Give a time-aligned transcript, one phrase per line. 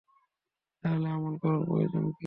[0.83, 2.19] তাহলে আমল করার প্রয়োজন কি?